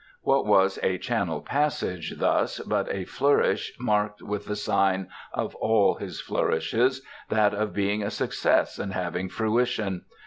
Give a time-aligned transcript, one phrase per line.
[0.23, 5.93] What was "A Channel Passage" thus but a flourish marked with the sign of all
[5.93, 10.05] his flourishes, that of being a success and having fruition?